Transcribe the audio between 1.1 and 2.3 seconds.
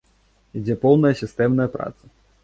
сістэмная праца.